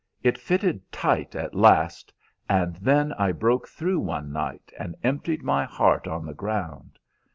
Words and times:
It 0.23 0.35
fitted 0.39 0.91
tight 0.91 1.35
at 1.35 1.53
last, 1.53 2.11
and 2.49 2.75
then 2.77 3.13
I 3.19 3.31
broke 3.31 3.67
through 3.67 3.99
one 3.99 4.31
night 4.33 4.73
and 4.79 4.95
emptied 5.03 5.43
my 5.43 5.63
heart 5.63 6.07
on 6.07 6.25
the 6.25 6.33
ground. 6.33 6.97